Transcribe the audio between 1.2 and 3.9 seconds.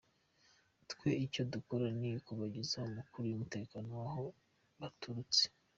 icyo dukora ni ukubagezaho amakuru y’umutekano